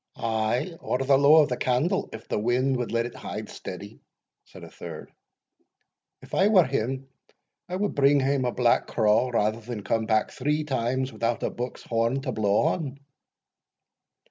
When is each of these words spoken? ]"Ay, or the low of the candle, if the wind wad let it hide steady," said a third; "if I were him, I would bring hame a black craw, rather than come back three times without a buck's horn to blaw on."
]"Ay, 0.15 0.75
or 0.79 0.97
the 0.97 1.15
low 1.15 1.43
of 1.43 1.49
the 1.49 1.55
candle, 1.55 2.09
if 2.11 2.27
the 2.27 2.39
wind 2.39 2.75
wad 2.75 2.91
let 2.91 3.05
it 3.05 3.13
hide 3.13 3.47
steady," 3.49 3.99
said 4.45 4.63
a 4.63 4.69
third; 4.71 5.11
"if 6.23 6.33
I 6.33 6.47
were 6.47 6.65
him, 6.65 7.07
I 7.69 7.75
would 7.75 7.93
bring 7.93 8.19
hame 8.19 8.43
a 8.45 8.51
black 8.51 8.87
craw, 8.87 9.29
rather 9.29 9.59
than 9.59 9.83
come 9.83 10.07
back 10.07 10.31
three 10.31 10.63
times 10.63 11.13
without 11.13 11.43
a 11.43 11.51
buck's 11.51 11.83
horn 11.83 12.19
to 12.21 12.31
blaw 12.31 12.73
on." 12.73 12.99